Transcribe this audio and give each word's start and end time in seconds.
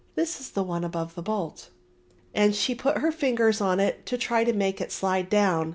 This 0.15 0.39
is 0.41 0.49
the 0.49 0.63
one 0.63 0.83
above 0.83 1.13
the 1.13 1.21
bolt," 1.21 1.69
and 2.33 2.55
she 2.55 2.73
put 2.73 2.97
her 2.97 3.11
fingers 3.11 3.61
on 3.61 3.79
it 3.79 4.03
to 4.07 4.17
try 4.17 4.41
and 4.41 4.57
make 4.57 4.81
it 4.81 4.91
slide 4.91 5.29
down. 5.29 5.69